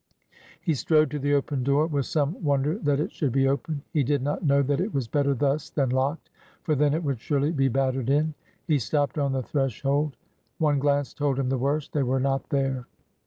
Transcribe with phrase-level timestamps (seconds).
[0.59, 3.83] He strode to the open door, with some wonder that it should be open.
[3.93, 6.31] He did not know that it was better thus than locked,
[6.63, 8.33] for then it ''SCATTERED AND PEELED" 333 would surely be battered in.
[8.65, 10.15] He stopped on the thresh old.
[10.57, 11.93] One glance told him the worst.
[11.93, 12.87] They were not there.